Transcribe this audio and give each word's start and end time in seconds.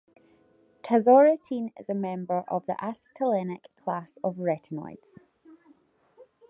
Tazarotene 0.81 1.73
is 1.79 1.87
a 1.87 1.93
member 1.93 2.43
of 2.47 2.65
the 2.65 2.73
acetylenic 2.83 3.65
class 3.75 4.17
of 4.23 4.37
retinoids. 4.37 5.19